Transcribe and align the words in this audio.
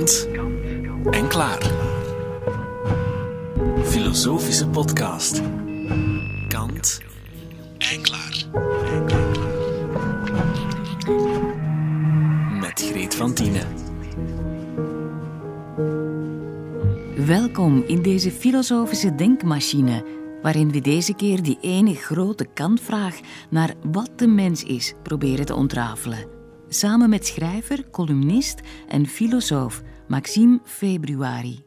Kant 0.00 0.28
en 1.10 1.28
klaar. 1.28 1.70
Filosofische 3.82 4.68
podcast. 4.68 5.42
Kant 6.48 7.00
en 7.78 8.02
klaar. 8.02 8.44
Met 12.60 12.80
Greet 12.90 13.14
van 13.14 13.32
Tienen. 13.34 13.66
Welkom 17.26 17.84
in 17.86 18.02
deze 18.02 18.30
filosofische 18.30 19.14
denkmachine, 19.14 20.04
waarin 20.42 20.72
we 20.72 20.80
deze 20.80 21.14
keer 21.14 21.42
die 21.42 21.58
ene 21.60 21.94
grote 21.94 22.46
kantvraag 22.54 23.20
naar 23.50 23.74
wat 23.82 24.10
de 24.16 24.26
mens 24.26 24.62
is 24.62 24.94
proberen 25.02 25.46
te 25.46 25.54
ontrafelen. 25.54 26.38
Samen 26.72 27.10
met 27.10 27.26
schrijver, 27.26 27.90
columnist 27.90 28.60
en 28.88 29.06
filosoof 29.06 29.82
Maxime 30.10 30.60
Februari. 30.64 31.64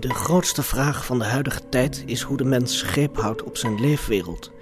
De 0.00 0.08
grootste 0.08 0.62
vraag 0.62 1.06
van 1.06 1.18
de 1.18 1.24
huidige 1.24 1.68
tijd 1.68 2.02
is 2.06 2.22
hoe 2.22 2.36
de 2.36 2.44
mens 2.44 2.82
greep 2.82 3.16
houdt 3.16 3.42
op 3.42 3.56
zijn 3.56 3.80
leefwereld. 3.80 4.52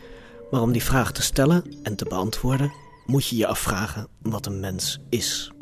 Maar 0.50 0.60
om 0.60 0.72
die 0.72 0.82
vraag 0.82 1.12
te 1.12 1.22
stellen 1.22 1.64
en 1.82 1.96
te 1.96 2.04
beantwoorden, 2.04 2.72
moet 3.06 3.26
je 3.26 3.36
je 3.36 3.46
afvragen 3.46 4.08
wat 4.22 4.46
een 4.46 4.60
mens 4.60 4.98
is. 5.08 5.52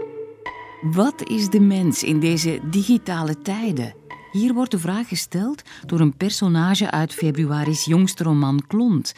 Wat 0.81 1.29
is 1.29 1.49
de 1.49 1.61
mens 1.61 2.03
in 2.03 2.21
deze 2.21 2.61
digitale 2.71 3.43
tijden? 3.43 3.95
Hier 4.33 4.55
wordt 4.55 4.71
de 4.71 4.79
vraag 4.79 5.09
gesteld 5.09 5.63
door 5.87 6.01
een 6.01 6.17
personage 6.17 6.91
uit 6.91 7.15
februari's 7.15 7.85
jongste 7.85 8.23
roman 8.23 8.67
Klont, 8.67 9.15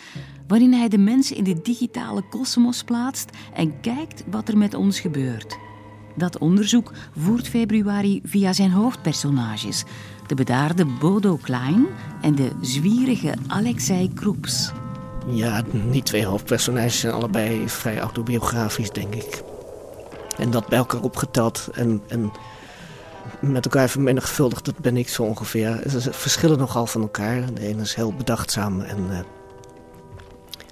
waarin 0.46 0.72
hij 0.72 0.88
de 0.88 0.98
mens 0.98 1.32
in 1.32 1.44
de 1.44 1.62
digitale 1.62 2.22
kosmos 2.22 2.82
plaatst 2.82 3.30
en 3.54 3.80
kijkt 3.80 4.24
wat 4.30 4.48
er 4.48 4.58
met 4.58 4.74
ons 4.74 5.00
gebeurt. 5.00 5.67
Dat 6.18 6.38
onderzoek 6.38 6.92
voert 7.18 7.48
februari 7.48 8.20
via 8.24 8.52
zijn 8.52 8.70
hoofdpersonages, 8.70 9.84
de 10.26 10.34
bedaarde 10.34 10.84
Bodo 10.84 11.36
Klein 11.36 11.86
en 12.20 12.34
de 12.34 12.50
zwierige 12.60 13.34
Alexei 13.46 14.12
Kroeps. 14.14 14.72
Ja, 15.26 15.62
die 15.90 16.02
twee 16.02 16.26
hoofdpersonages 16.26 17.00
zijn 17.00 17.12
allebei 17.12 17.68
vrij 17.68 17.98
autobiografisch, 17.98 18.90
denk 18.90 19.14
ik. 19.14 19.42
En 20.36 20.50
dat 20.50 20.68
bij 20.68 20.78
elkaar 20.78 21.00
opgeteld 21.00 21.68
en, 21.72 22.02
en 22.08 22.32
met 23.40 23.64
elkaar 23.64 23.88
vermenigvuldigd, 23.88 24.64
dat 24.64 24.78
ben 24.78 24.96
ik 24.96 25.08
zo 25.08 25.22
ongeveer. 25.22 25.82
Ze 25.88 26.12
verschillen 26.12 26.58
nogal 26.58 26.86
van 26.86 27.00
elkaar. 27.00 27.54
De 27.54 27.60
ene 27.60 27.82
is 27.82 27.94
heel 27.94 28.12
bedachtzaam 28.12 28.80
en, 28.80 29.06
uh, 29.10 29.18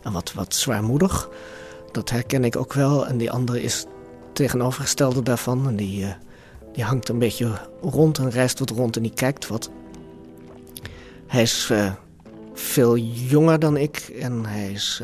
en 0.02 0.12
wat, 0.12 0.32
wat 0.32 0.54
zwaarmoedig. 0.54 1.28
Dat 1.92 2.10
herken 2.10 2.44
ik 2.44 2.56
ook 2.56 2.72
wel. 2.72 3.06
En 3.06 3.16
die 3.16 3.30
andere 3.30 3.62
is 3.62 3.86
tegenovergestelde 4.36 5.22
daarvan. 5.22 5.68
En 5.68 5.76
die, 5.76 6.00
uh, 6.00 6.12
die 6.72 6.84
hangt 6.84 7.08
een 7.08 7.18
beetje 7.18 7.58
rond 7.80 8.18
en 8.18 8.30
reist 8.30 8.58
wat 8.58 8.70
rond 8.70 8.96
en 8.96 9.02
die 9.02 9.14
kijkt 9.14 9.46
wat. 9.46 9.70
Hij 11.26 11.42
is 11.42 11.68
uh, 11.72 11.92
veel 12.54 12.96
jonger 12.96 13.58
dan 13.58 13.76
ik 13.76 13.98
en 14.20 14.46
hij 14.46 14.70
is 14.70 15.02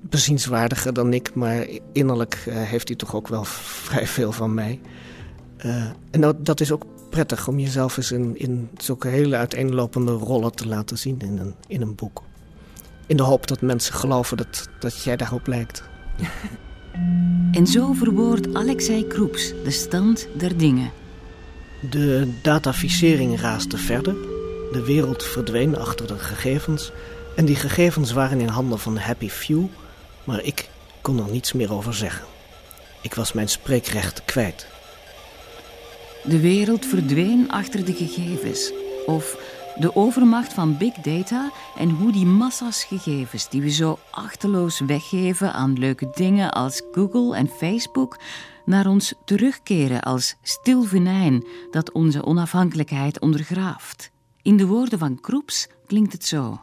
bezienswaardiger 0.00 0.92
dan 0.92 1.12
ik. 1.12 1.34
Maar 1.34 1.66
innerlijk 1.92 2.34
heeft 2.50 2.88
hij 2.88 2.96
toch 2.96 3.14
ook 3.14 3.28
wel 3.28 3.44
vrij 3.84 4.06
veel 4.06 4.32
van 4.32 4.54
mij. 4.54 4.80
Uh, 5.66 5.84
en 6.10 6.20
dat, 6.20 6.46
dat, 6.46 6.60
is 6.60 6.72
ook 6.72 6.84
prettig 7.10 7.48
om 7.48 7.58
jezelf 7.58 7.96
eens 7.96 8.12
in, 8.12 8.38
in 8.38 8.70
zulke 8.76 9.08
hele 9.08 9.36
uiteenlopende 9.36 10.12
rollen 10.12 10.54
te 10.54 10.68
laten 10.68 10.98
zien 10.98 11.20
in 11.20 11.38
een, 11.38 11.54
in 11.66 11.80
een 11.80 11.94
boek. 11.94 12.22
In 13.06 13.16
de 13.16 13.22
hoop 13.22 13.46
dat 13.46 13.60
mensen 13.60 13.94
geloven 13.94 14.36
dat, 14.36 14.68
dat 14.78 15.02
jij 15.02 15.16
daarop 15.16 15.46
lijkt. 15.46 15.82
En 17.52 17.66
zo 17.66 17.92
verwoordt 17.92 18.54
Alexei 18.54 19.06
Kroeps 19.06 19.52
de 19.64 19.70
stand 19.70 20.28
der 20.36 20.56
dingen. 20.56 20.92
De 21.90 22.28
dataficering 22.42 23.40
raasde 23.40 23.78
verder. 23.78 24.14
De 24.72 24.82
wereld 24.86 25.24
verdween 25.24 25.76
achter 25.76 26.06
de 26.06 26.18
gegevens. 26.18 26.92
En 27.36 27.44
die 27.44 27.56
gegevens 27.56 28.12
waren 28.12 28.40
in 28.40 28.48
handen 28.48 28.78
van 28.78 28.96
Happy 28.96 29.28
Few. 29.28 29.64
Maar 30.24 30.42
ik 30.42 30.68
kon 31.00 31.18
er 31.18 31.30
niets 31.30 31.52
meer 31.52 31.72
over 31.72 31.94
zeggen. 31.94 32.24
Ik 33.02 33.14
was 33.14 33.32
mijn 33.32 33.48
spreekrecht 33.48 34.24
kwijt. 34.24 34.66
De 36.24 36.40
wereld 36.40 36.86
verdween 36.86 37.50
achter 37.50 37.84
de 37.84 37.94
gegevens. 37.94 38.72
Of 39.06 39.36
de 39.78 39.96
overmacht 39.96 40.52
van 40.52 40.76
big 40.76 40.94
data 40.94 41.50
en 41.76 41.90
hoe 41.90 42.12
die 42.12 42.26
massa's 42.26 42.84
gegevens 42.84 43.48
die 43.48 43.62
we 43.62 43.70
zo 43.70 43.98
achteloos 44.10 44.80
weggeven 44.80 45.52
aan 45.52 45.78
leuke 45.78 46.10
dingen 46.14 46.50
als 46.50 46.82
Google 46.92 47.36
en 47.36 47.48
Facebook 47.48 48.18
naar 48.64 48.86
ons 48.86 49.14
terugkeren 49.24 50.00
als 50.00 50.36
stil 50.42 50.82
venijn 50.82 51.44
dat 51.70 51.92
onze 51.92 52.24
onafhankelijkheid 52.24 53.20
ondergraaft. 53.20 54.10
In 54.42 54.56
de 54.56 54.66
woorden 54.66 54.98
van 54.98 55.20
Kroeps 55.20 55.68
klinkt 55.86 56.12
het 56.12 56.24
zo. 56.24 56.60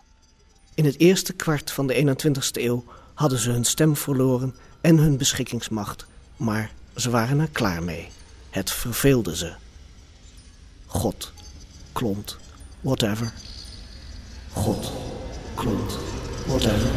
In 0.74 0.86
het 0.86 1.00
eerste 1.00 1.34
kwart 1.34 1.72
van 1.72 1.88
de 1.88 2.18
21ste 2.18 2.62
eeuw 2.62 2.84
hadden 3.14 3.40
ze 3.40 3.52
hun 3.52 3.66
stem 3.66 3.96
verloren 3.96 4.56
en 4.82 4.98
hun 4.98 5.18
beschikkingsmacht, 5.18 6.06
maar 6.36 6.72
ze 6.96 7.10
waren 7.10 7.40
er 7.40 7.50
klaar 7.52 7.84
mee. 7.84 8.08
Het 8.50 8.72
verveelde 8.72 9.36
ze. 9.36 9.54
God, 10.86 11.32
klont, 11.92 12.38
whatever. 12.82 13.32
God, 14.54 14.92
klont, 15.56 15.98
whatever. 16.46 16.90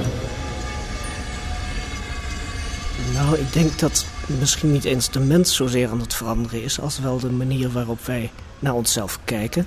Nou, 3.12 3.38
ik 3.38 3.52
denk 3.52 3.78
dat 3.78 4.06
misschien 4.26 4.72
niet 4.72 4.84
eens 4.84 5.10
de 5.10 5.20
mens 5.20 5.56
zozeer 5.56 5.88
aan 5.88 6.00
het 6.00 6.14
veranderen 6.14 6.62
is... 6.62 6.80
als 6.80 6.98
wel 6.98 7.18
de 7.18 7.30
manier 7.30 7.70
waarop 7.70 8.04
wij 8.04 8.30
naar 8.58 8.74
onszelf 8.74 9.18
kijken. 9.24 9.66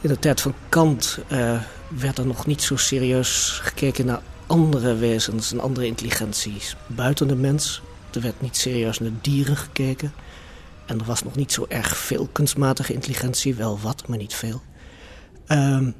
In 0.00 0.08
de 0.08 0.18
tijd 0.18 0.40
van 0.40 0.54
Kant 0.68 1.18
uh, 1.28 1.60
werd 1.88 2.18
er 2.18 2.26
nog 2.26 2.46
niet 2.46 2.62
zo 2.62 2.76
serieus 2.76 3.58
gekeken 3.62 4.06
naar 4.06 4.20
andere 4.46 4.94
wezens 4.94 5.52
en 5.52 5.60
andere 5.60 5.86
intelligenties 5.86 6.76
buiten 6.86 7.28
de 7.28 7.34
mens. 7.34 7.82
Er 8.12 8.20
werd 8.20 8.40
niet 8.40 8.56
serieus 8.56 8.98
naar 8.98 9.10
dieren 9.20 9.56
gekeken. 9.56 10.12
En 10.86 10.98
er 10.98 11.04
was 11.04 11.22
nog 11.22 11.36
niet 11.36 11.52
zo 11.52 11.64
erg 11.68 11.96
veel 11.96 12.28
kunstmatige 12.32 12.92
intelligentie, 12.92 13.54
wel 13.54 13.78
wat, 13.80 14.08
maar 14.08 14.18
niet 14.18 14.34
veel. 14.34 14.62
Um, 15.48 15.94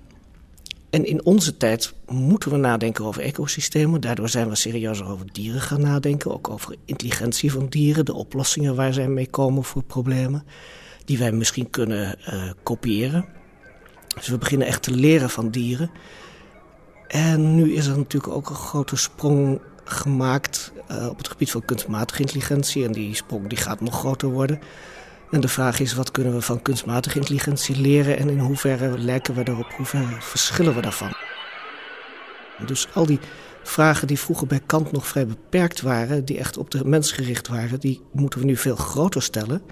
en 0.93 1.05
in 1.05 1.25
onze 1.25 1.57
tijd 1.57 1.95
moeten 2.07 2.51
we 2.51 2.57
nadenken 2.57 3.05
over 3.05 3.23
ecosystemen. 3.23 4.01
Daardoor 4.01 4.29
zijn 4.29 4.49
we 4.49 4.55
serieuzer 4.55 5.07
over 5.07 5.33
dieren 5.33 5.61
gaan 5.61 5.81
nadenken. 5.81 6.33
Ook 6.33 6.51
over 6.51 6.77
intelligentie 6.85 7.53
van 7.53 7.67
dieren, 7.67 8.05
de 8.05 8.15
oplossingen 8.15 8.75
waar 8.75 8.93
zij 8.93 9.09
mee 9.09 9.27
komen 9.27 9.65
voor 9.65 9.83
problemen. 9.83 10.45
Die 11.05 11.19
wij 11.19 11.33
misschien 11.33 11.71
kunnen 11.71 12.19
uh, 12.29 12.51
kopiëren. 12.63 13.25
Dus 14.15 14.29
we 14.29 14.39
beginnen 14.39 14.67
echt 14.67 14.83
te 14.83 14.91
leren 14.91 15.31
van 15.31 15.51
dieren. 15.51 15.91
En 17.09 17.55
nu 17.55 17.75
is 17.75 17.87
er 17.87 17.97
natuurlijk 17.97 18.33
ook 18.33 18.51
een 18.51 18.57
grote 18.57 18.97
sprong 18.97 19.61
gemaakt 19.85 20.73
uh, 20.91 21.09
op 21.09 21.19
het 21.19 21.29
gebied 21.29 21.51
van 21.51 21.65
kunstmatige 21.65 22.21
intelligentie. 22.21 22.85
En 22.85 22.93
die 22.93 23.15
sprong 23.15 23.49
die 23.49 23.59
gaat 23.59 23.81
nog 23.81 23.99
groter 23.99 24.29
worden. 24.29 24.61
En 25.33 25.41
de 25.41 25.49
vraag 25.49 25.81
is, 25.81 25.95
wat 25.95 26.11
kunnen 26.11 26.35
we 26.35 26.41
van 26.41 26.63
kunstmatige 26.63 27.19
intelligentie 27.19 27.77
leren... 27.77 28.19
en 28.19 28.29
in 28.29 28.39
hoeverre 28.39 28.99
lijken 28.99 29.35
we 29.35 29.43
daarop, 29.45 29.73
hoeverre 29.77 30.17
verschillen 30.21 30.75
we 30.75 30.81
daarvan? 30.81 31.13
Dus 32.67 32.89
al 32.95 33.07
die 33.07 33.19
vragen 33.63 34.07
die 34.07 34.19
vroeger 34.19 34.47
bij 34.47 34.61
Kant 34.67 34.93
nog 34.93 35.07
vrij 35.07 35.27
beperkt 35.27 35.81
waren... 35.81 36.25
die 36.25 36.39
echt 36.39 36.57
op 36.57 36.71
de 36.71 36.85
mens 36.85 37.13
gericht 37.13 37.49
waren, 37.49 37.81
die 37.81 38.01
moeten 38.13 38.41
we 38.41 38.47
nu 38.47 38.57
veel 38.57 38.77
groter 38.77 39.23
stellen... 39.23 39.63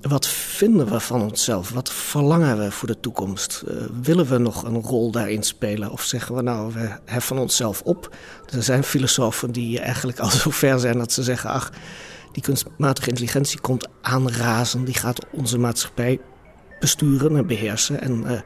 Wat 0.00 0.26
vinden 0.26 0.90
we 0.90 1.00
van 1.00 1.22
onszelf? 1.22 1.70
Wat 1.70 1.92
verlangen 1.92 2.58
we 2.58 2.70
voor 2.70 2.88
de 2.88 3.00
toekomst? 3.00 3.62
Uh, 3.68 3.74
willen 4.02 4.26
we 4.26 4.38
nog 4.38 4.62
een 4.62 4.82
rol 4.82 5.10
daarin 5.10 5.42
spelen? 5.42 5.90
Of 5.90 6.02
zeggen 6.02 6.34
we 6.34 6.42
nou, 6.42 6.72
we 6.72 6.90
heffen 7.04 7.38
onszelf 7.38 7.82
op? 7.82 8.16
Er 8.54 8.62
zijn 8.62 8.84
filosofen 8.84 9.52
die 9.52 9.80
eigenlijk 9.80 10.18
al 10.18 10.30
zo 10.30 10.50
ver 10.50 10.78
zijn 10.80 10.98
dat 10.98 11.12
ze 11.12 11.22
zeggen... 11.22 11.50
ach, 11.50 11.70
die 12.38 12.46
kunstmatige 12.46 13.08
intelligentie 13.08 13.60
komt 13.60 13.88
aanrazen. 14.00 14.84
Die 14.84 14.94
gaat 14.94 15.26
onze 15.30 15.58
maatschappij 15.58 16.20
besturen 16.80 17.36
en 17.36 17.46
beheersen. 17.46 18.00
En 18.00 18.22
uh, 18.26 18.40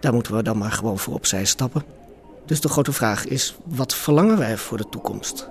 daar 0.00 0.12
moeten 0.12 0.36
we 0.36 0.42
dan 0.42 0.58
maar 0.58 0.72
gewoon 0.72 0.98
voor 0.98 1.14
opzij 1.14 1.44
stappen. 1.44 1.84
Dus 2.46 2.60
de 2.60 2.68
grote 2.68 2.92
vraag 2.92 3.26
is, 3.26 3.56
wat 3.64 3.94
verlangen 3.94 4.38
wij 4.38 4.56
voor 4.56 4.76
de 4.76 4.88
toekomst? 4.88 5.48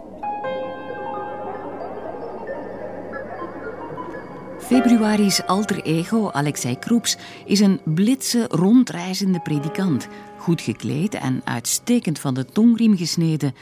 Februari's 4.60 5.42
alter 5.42 5.84
ego, 5.84 6.32
Alexei 6.32 6.80
Kroeps, 6.80 7.18
is 7.46 7.60
een 7.60 7.80
blitse, 7.84 8.48
rondreizende 8.50 9.40
predikant. 9.40 10.08
Goed 10.38 10.62
gekleed 10.62 11.14
en 11.14 11.42
uitstekend 11.44 12.20
van 12.20 12.34
de 12.34 12.46
tongriem 12.46 12.98
gesneden. 12.98 13.56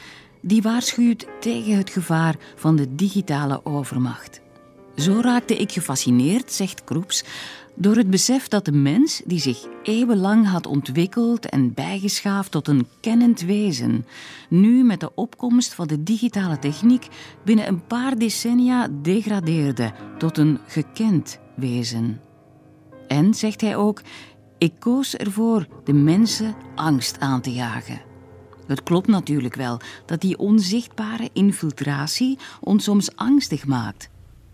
Die 0.46 0.62
waarschuwt 0.62 1.26
tegen 1.40 1.76
het 1.76 1.90
gevaar 1.90 2.36
van 2.56 2.76
de 2.76 2.94
digitale 2.94 3.64
overmacht. 3.64 4.40
Zo 4.96 5.20
raakte 5.20 5.56
ik 5.56 5.72
gefascineerd, 5.72 6.52
zegt 6.52 6.84
Kroeps, 6.84 7.24
Door 7.74 7.96
het 7.96 8.10
besef 8.10 8.48
dat 8.48 8.64
de 8.64 8.72
mens, 8.72 9.22
die 9.24 9.40
zich 9.40 9.66
eeuwenlang 9.82 10.48
had 10.48 10.66
ontwikkeld 10.66 11.48
en 11.48 11.74
bijgeschaafd 11.74 12.50
tot 12.50 12.68
een 12.68 12.86
kennend 13.00 13.40
wezen, 13.40 14.06
nu 14.48 14.84
met 14.84 15.00
de 15.00 15.14
opkomst 15.14 15.74
van 15.74 15.86
de 15.86 16.02
digitale 16.02 16.58
techniek 16.58 17.08
binnen 17.44 17.68
een 17.68 17.86
paar 17.86 18.18
decennia 18.18 18.88
degradeerde 19.02 19.92
tot 20.18 20.38
een 20.38 20.58
gekend 20.66 21.38
wezen. 21.56 22.20
En, 23.08 23.34
zegt 23.34 23.60
hij 23.60 23.76
ook, 23.76 24.02
ik 24.58 24.72
koos 24.78 25.16
ervoor 25.16 25.66
de 25.84 25.92
mensen 25.92 26.54
angst 26.74 27.20
aan 27.20 27.40
te 27.40 27.52
jagen. 27.52 28.13
Het 28.66 28.82
klopt 28.82 29.06
natuurlijk 29.06 29.54
wel 29.54 29.80
dat 30.06 30.20
die 30.20 30.38
onzichtbare 30.38 31.30
infiltratie 31.32 32.38
ons 32.60 32.84
soms 32.84 33.16
angstig 33.16 33.66
maakt. 33.66 34.08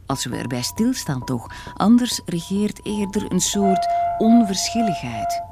Als 0.06 0.24
we 0.24 0.36
erbij 0.36 0.62
stilstaan 0.62 1.24
toch, 1.24 1.46
anders 1.76 2.20
regeert 2.26 2.80
eerder 2.82 3.32
een 3.32 3.40
soort 3.40 3.88
onverschilligheid. 4.18 5.42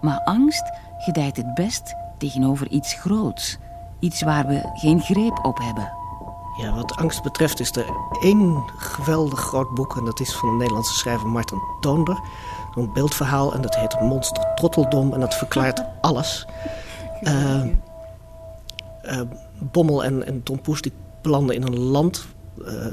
Maar 0.00 0.20
angst 0.24 0.70
gedijt 0.98 1.36
het 1.36 1.54
best 1.54 1.94
tegenover 2.18 2.68
iets 2.68 2.94
groots, 2.94 3.58
iets 4.00 4.22
waar 4.22 4.46
we 4.46 4.70
geen 4.74 5.00
greep 5.00 5.44
op 5.44 5.58
hebben. 5.58 5.92
Ja, 6.56 6.74
wat 6.74 6.96
angst 6.96 7.22
betreft 7.22 7.60
is 7.60 7.76
er 7.76 7.86
één 8.20 8.62
geweldig 8.76 9.38
groot 9.40 9.74
boek... 9.74 9.96
en 9.96 10.04
dat 10.04 10.20
is 10.20 10.36
van 10.36 10.48
de 10.48 10.56
Nederlandse 10.56 10.94
schrijver 10.94 11.28
Martin 11.28 11.58
Toonder. 11.80 12.20
Een 12.74 12.92
beeldverhaal 12.92 13.54
en 13.54 13.62
dat 13.62 13.76
heet 13.76 14.00
Monster 14.00 14.54
Trotteldom... 14.54 15.12
en 15.12 15.20
dat 15.20 15.34
verklaart 15.34 15.84
alles. 16.00 16.46
Uh, 17.22 17.62
uh, 19.04 19.20
Bommel 19.58 20.04
en, 20.04 20.26
en 20.26 20.42
Tom 20.42 20.60
Poes 20.60 20.82
die 20.82 20.92
belanden 21.22 21.54
in 21.54 21.62
een 21.62 21.78
land... 21.78 22.26
Uh, 22.58 22.86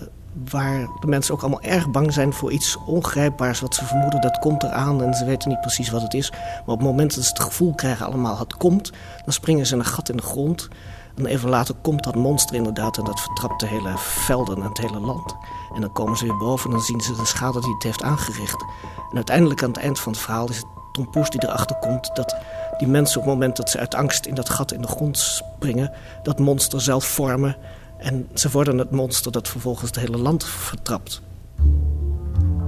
waar 0.50 0.88
de 1.00 1.08
mensen 1.08 1.34
ook 1.34 1.42
allemaal 1.42 1.62
erg 1.62 1.90
bang 1.90 2.14
zijn 2.14 2.34
voor 2.34 2.52
iets 2.52 2.78
ongrijpbaars... 2.86 3.60
wat 3.60 3.76
ze 3.76 3.86
vermoeden, 3.86 4.22
dat 4.22 4.40
komt 4.40 4.64
eraan 4.64 5.04
en 5.04 5.14
ze 5.14 5.26
weten 5.26 5.50
niet 5.50 5.62
precies 5.62 5.90
wat 5.90 6.02
het 6.02 6.14
is. 6.14 6.32
Maar 6.32 6.62
op 6.66 6.80
het 6.80 6.88
moment 6.88 7.16
dat 7.16 7.24
ze 7.24 7.30
het 7.30 7.40
gevoel 7.40 7.74
krijgen 7.74 8.06
allemaal 8.06 8.40
het 8.40 8.58
komt... 8.58 8.92
dan 9.24 9.34
springen 9.34 9.66
ze 9.66 9.76
een 9.76 9.86
gat 9.86 10.10
in 10.10 10.18
de 10.18 10.24
grond... 10.24 10.70
En 11.18 11.26
even 11.26 11.50
later 11.50 11.76
komt 11.82 12.04
dat 12.04 12.16
monster 12.16 12.56
inderdaad 12.56 12.98
en 12.98 13.04
dat 13.04 13.20
vertrapt 13.20 13.60
de 13.60 13.68
hele 13.68 13.94
velden 13.98 14.56
en 14.56 14.64
het 14.64 14.78
hele 14.78 15.00
land. 15.00 15.36
En 15.76 15.82
dan 15.82 15.92
komen 15.92 16.18
ze 16.18 16.26
weer 16.26 16.38
boven 16.38 16.70
en 16.70 16.76
dan 16.76 16.86
zien 16.86 17.02
ze 17.02 17.16
de 17.16 17.26
schade 17.26 17.60
die 17.60 17.74
het 17.74 17.84
heeft 17.84 18.04
aangericht. 18.04 18.66
En 19.10 19.16
uiteindelijk 19.16 19.64
aan 19.64 19.70
het 19.70 19.78
eind 19.78 20.00
van 20.00 20.12
het 20.12 20.22
verhaal 20.22 20.50
is 20.50 20.58
het 20.58 20.66
Tom 20.92 21.10
Poes 21.10 21.30
die 21.30 21.44
erachter 21.44 21.76
komt... 21.76 22.16
dat 22.16 22.36
die 22.78 22.88
mensen 22.88 23.20
op 23.20 23.26
het 23.26 23.34
moment 23.34 23.58
dat 23.58 23.70
ze 23.70 23.80
uit 23.80 23.96
angst 23.96 24.26
in 24.26 24.36
dat 24.36 24.50
gat 24.50 24.72
in 24.72 24.82
de 24.82 24.88
grond 24.88 25.18
springen... 25.18 25.92
dat 26.24 26.40
monster 26.40 26.82
zelf 26.82 27.06
vormen 27.06 27.56
en 27.98 28.30
ze 28.34 28.50
worden 28.50 28.78
het 28.78 28.92
monster 28.92 29.32
dat 29.32 29.48
vervolgens 29.48 29.90
het 29.90 30.00
hele 30.00 30.18
land 30.18 30.44
vertrapt. 30.46 31.22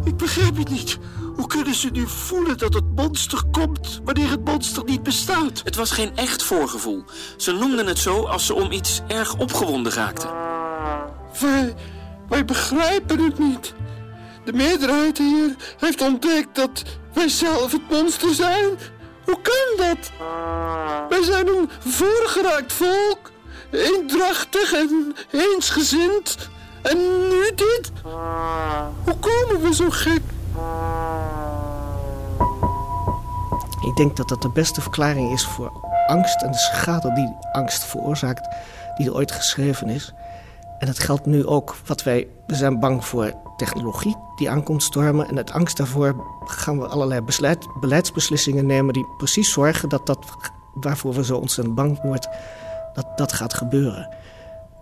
Ik 0.04 0.18
begrijp 0.18 0.58
het 0.58 0.70
niet. 0.70 0.98
Hoe 1.36 1.48
kunnen 1.48 1.76
ze 1.76 1.90
nu 1.92 2.08
voelen 2.08 2.58
dat 2.58 2.74
het 2.74 2.96
monster 2.96 3.44
komt 3.52 4.02
wanneer 4.04 4.30
het 4.30 4.46
monster 4.46 4.84
niet 4.84 5.04
bestaat? 5.04 5.62
Het 5.64 5.76
was 5.76 5.92
geen 5.92 6.16
echt 6.16 6.44
voorgevoel. 6.44 7.04
Ze 7.38 7.52
noemden 7.52 7.88
het 7.88 7.98
zo 7.98 8.26
als 8.26 8.46
ze 8.46 8.54
om 8.54 8.72
iets 8.72 9.02
erg 9.08 9.38
opgewonden 9.38 9.92
raakten. 9.92 10.30
Wij, 11.40 11.74
wij 12.30 12.46
begrijpen 12.46 13.24
het 13.24 13.40
niet. 13.40 13.74
De 14.46 14.54
meerderheid 14.54 15.18
hier 15.18 15.56
heeft 15.78 16.02
ontdekt 16.02 16.56
dat 16.56 16.84
wij 17.14 17.30
zelf 17.30 17.72
het 17.72 17.90
monster 17.90 18.34
zijn. 18.34 18.78
Hoe 19.30 19.42
kan 19.42 19.88
dat? 19.88 20.12
Wij 21.10 21.24
zijn 21.24 21.48
een 21.48 21.70
voorgeraakt 21.80 22.74
volk, 22.74 23.32
eendrachtig 23.72 24.74
en 24.74 25.16
eensgezind. 25.32 26.50
En 26.82 26.98
nu 27.30 27.52
dit? 27.56 27.92
Hoe 29.04 29.16
komen 29.20 29.62
we 29.62 29.74
zo 29.74 29.90
gek? 29.90 30.22
Ik 33.90 33.96
denk 33.96 34.18
dat 34.18 34.30
dat 34.30 34.42
de 34.42 34.50
beste 34.50 34.82
verklaring 34.82 35.32
is 35.34 35.46
voor 35.46 35.72
angst 36.08 36.42
en 36.42 36.52
de 36.52 36.58
schade 36.58 37.14
die 37.14 37.36
angst 37.52 37.84
veroorzaakt, 37.84 38.56
die 38.98 39.14
ooit 39.14 39.32
geschreven 39.32 39.90
is. 39.90 40.14
En 40.80 40.88
dat 40.88 41.00
geldt 41.00 41.26
nu 41.26 41.46
ook 41.46 41.76
wat 41.86 42.04
wij. 42.04 42.28
We 42.48 42.56
zijn 42.56 42.80
bang 42.80 43.06
voor 43.06 43.34
technologie 43.58 44.16
die 44.36 44.50
aankomt 44.50 44.84
stormen. 44.84 45.28
En 45.28 45.38
uit 45.38 45.52
angst 45.52 45.78
daarvoor 45.78 46.26
gaan 46.46 46.80
we 46.80 46.88
allerlei 46.88 47.22
beleidsbeslissingen 47.80 48.66
nemen 48.66 48.94
die 48.94 49.06
precies 49.18 49.52
zorgen 49.52 49.90
dat 49.90 50.06
dat 50.06 50.26
waarvoor 50.74 51.14
we 51.14 51.24
zo 51.24 51.38
ontzettend 51.38 51.76
bang 51.76 52.02
worden, 52.02 52.30
dat 52.94 53.18
dat 53.18 53.34
gaat 53.34 53.54
gebeuren. 53.54 54.10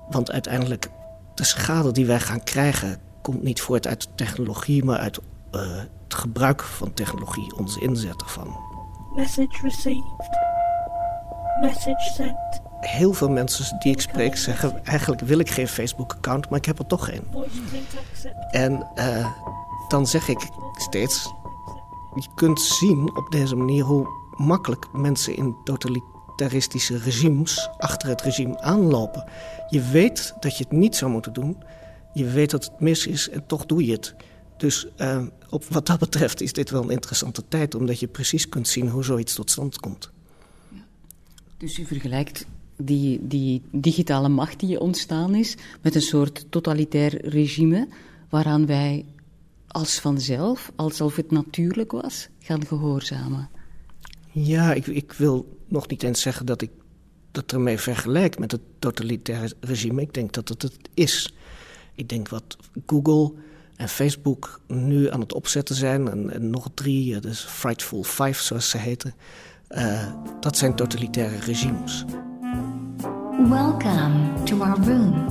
Want 0.09 0.31
uiteindelijk, 0.31 0.89
de 1.33 1.43
schade 1.43 1.91
die 1.91 2.05
wij 2.05 2.19
gaan 2.19 2.43
krijgen, 2.43 2.99
komt 3.21 3.43
niet 3.43 3.61
voort 3.61 3.87
uit 3.87 4.09
technologie, 4.15 4.83
maar 4.83 4.97
uit 4.97 5.19
uh, 5.51 5.61
het 6.03 6.13
gebruik 6.13 6.63
van 6.63 6.93
technologie, 6.93 7.55
onze 7.55 7.81
inzet 7.81 8.21
ervan. 8.21 8.57
Message 9.15 9.61
received. 9.61 10.29
Message 11.61 12.11
sent. 12.15 12.66
Heel 12.79 13.13
veel 13.13 13.29
mensen 13.29 13.79
die 13.79 13.91
ik 13.91 14.01
spreek 14.01 14.37
zeggen... 14.37 14.85
eigenlijk 14.85 15.21
wil 15.21 15.39
ik 15.39 15.49
geen 15.49 15.67
Facebook-account, 15.67 16.49
maar 16.49 16.59
ik 16.59 16.65
heb 16.65 16.79
er 16.79 16.85
toch 16.85 17.05
geen. 17.05 17.23
En 18.51 18.87
uh, 18.95 19.31
dan 19.87 20.07
zeg 20.07 20.27
ik 20.27 20.49
steeds... 20.73 21.33
je 22.15 22.27
kunt 22.35 22.61
zien 22.61 23.15
op 23.15 23.31
deze 23.31 23.55
manier 23.55 23.83
hoe 23.83 24.07
makkelijk 24.35 24.93
mensen 24.93 25.35
in 25.35 25.55
totalitaristische 25.63 26.97
regimes... 26.97 27.69
achter 27.77 28.09
het 28.09 28.21
regime 28.21 28.59
aanlopen. 28.61 29.25
Je 29.69 29.81
weet 29.81 30.33
dat 30.39 30.57
je 30.57 30.63
het 30.63 30.73
niet 30.73 30.95
zou 30.95 31.11
moeten 31.11 31.33
doen. 31.33 31.63
Je 32.13 32.25
weet 32.25 32.51
dat 32.51 32.63
het 32.63 32.79
mis 32.79 33.07
is 33.07 33.29
en 33.29 33.45
toch 33.45 33.65
doe 33.65 33.85
je 33.85 33.91
het. 33.91 34.15
Dus 34.57 34.87
uh, 34.97 35.23
op 35.49 35.65
wat 35.65 35.85
dat 35.85 35.99
betreft 35.99 36.41
is 36.41 36.53
dit 36.53 36.69
wel 36.69 36.83
een 36.83 36.89
interessante 36.89 37.47
tijd... 37.47 37.75
omdat 37.75 37.99
je 37.99 38.07
precies 38.07 38.49
kunt 38.49 38.67
zien 38.67 38.89
hoe 38.89 39.03
zoiets 39.03 39.33
tot 39.33 39.51
stand 39.51 39.79
komt. 39.79 40.11
Dus 41.57 41.79
u 41.79 41.85
vergelijkt 41.85 42.45
die, 42.77 43.27
die 43.27 43.61
digitale 43.71 44.29
macht 44.29 44.59
die 44.59 44.79
ontstaan 44.79 45.35
is... 45.35 45.55
met 45.81 45.95
een 45.95 46.01
soort 46.01 46.45
totalitair 46.49 47.29
regime... 47.29 47.87
waaraan 48.29 48.65
wij 48.65 49.05
als 49.67 49.99
vanzelf, 49.99 50.71
alsof 50.75 51.15
het 51.15 51.31
natuurlijk 51.31 51.91
was, 51.91 52.29
gaan 52.39 52.65
gehoorzamen. 52.65 53.49
Ja, 54.31 54.73
ik, 54.73 54.87
ik 54.87 55.11
wil 55.11 55.57
nog 55.67 55.87
niet 55.87 56.03
eens 56.03 56.21
zeggen 56.21 56.45
dat 56.45 56.61
ik 56.61 56.71
dat 57.31 57.51
ermee 57.51 57.77
vergelijk 57.77 58.39
met 58.39 58.51
het 58.51 58.61
totalitaire 58.79 59.53
regime. 59.59 60.01
Ik 60.01 60.13
denk 60.13 60.33
dat 60.33 60.49
het 60.49 60.61
het 60.61 60.89
is. 60.93 61.33
Ik 61.95 62.09
denk 62.09 62.29
wat 62.29 62.57
Google 62.85 63.33
en 63.75 63.89
Facebook 63.89 64.61
nu 64.67 65.11
aan 65.11 65.19
het 65.19 65.33
opzetten 65.33 65.75
zijn. 65.75 66.31
En, 66.31 66.49
nog 66.49 66.69
drie, 66.73 67.19
dus 67.19 67.39
Frightful 67.39 68.03
Five 68.03 68.43
zoals 68.43 68.69
ze 68.69 68.77
heten. 68.77 69.13
Uh, 69.69 70.13
dat 70.39 70.57
zijn 70.57 70.75
totalitaire 70.75 71.39
regimes. 71.39 72.05
Welcome 73.45 74.43
to 74.45 74.61
our 74.61 74.77
room. 74.83 75.27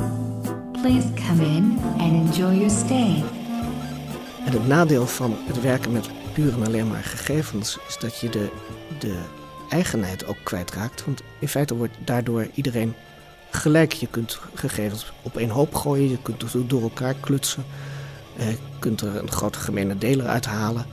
Please 0.72 1.06
come 1.26 1.44
in 1.44 1.78
and 1.98 2.12
enjoy 2.12 2.54
your 2.54 2.70
stay. 2.70 3.24
En 4.44 4.52
het 4.52 4.66
nadeel 4.66 5.06
van 5.06 5.36
het 5.46 5.60
werken 5.60 5.92
met 5.92 6.10
puur 6.32 6.52
en 6.52 6.66
alleen 6.66 6.88
maar 6.88 7.02
gegevens 7.02 7.78
is 7.88 7.98
dat 7.98 8.18
je 8.18 8.28
de, 8.28 8.50
de 8.98 9.18
eigenheid 9.68 10.26
ook 10.26 10.36
kwijtraakt. 10.42 11.04
Want 11.04 11.22
in 11.38 11.48
feite 11.48 11.76
wordt 11.76 11.92
daardoor 12.04 12.48
iedereen 12.54 12.94
gelijk. 13.50 13.92
Je 13.92 14.06
kunt 14.06 14.40
gegevens 14.54 15.12
op 15.22 15.36
één 15.36 15.50
hoop 15.50 15.74
gooien, 15.74 16.10
je 16.10 16.22
kunt 16.22 16.70
door 16.70 16.82
elkaar 16.82 17.14
klutsen. 17.14 17.64
Je 18.38 18.56
kunt 18.78 19.00
er 19.00 19.16
een 19.16 19.30
grote 19.30 19.58
gemene 19.58 19.98
deler 19.98 20.26
uithalen. 20.26 20.86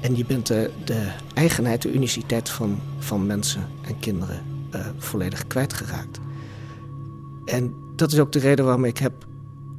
En 0.00 0.16
je 0.16 0.24
bent 0.24 0.46
de, 0.46 0.70
de 0.84 1.08
eigenheid, 1.34 1.82
de 1.82 1.92
uniciteit 1.92 2.48
van, 2.48 2.80
van 2.98 3.26
mensen 3.26 3.68
en 3.86 3.98
kinderen 3.98 4.42
uh, 4.74 4.80
volledig 4.98 5.46
kwijtgeraakt. 5.46 6.18
En 7.46 7.74
dat 7.96 8.12
is 8.12 8.18
ook 8.18 8.32
de 8.32 8.38
reden 8.38 8.64
waarom 8.64 8.84
ik 8.84 8.98
heb 8.98 9.26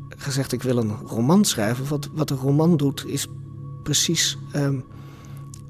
gezegd... 0.10 0.52
ik 0.52 0.64
wil 0.64 0.78
een 0.78 0.96
roman 1.06 1.46
schrijven. 1.46 1.88
Wat, 1.88 2.10
wat 2.14 2.30
een 2.30 2.38
roman 2.38 2.78
doet, 2.78 3.06
is 3.06 3.28
precies... 3.84 4.38
Um, 4.56 4.84